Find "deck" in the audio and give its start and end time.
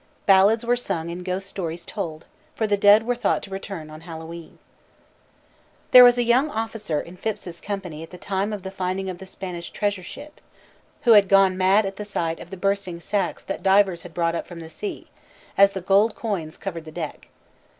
16.91-17.27